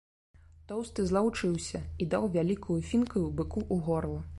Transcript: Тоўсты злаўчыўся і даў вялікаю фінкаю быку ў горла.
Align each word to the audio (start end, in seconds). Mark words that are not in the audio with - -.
Тоўсты 0.71 1.05
злаўчыўся 1.11 1.83
і 2.01 2.09
даў 2.15 2.23
вялікаю 2.37 2.79
фінкаю 2.93 3.27
быку 3.37 3.59
ў 3.73 3.89
горла. 3.89 4.21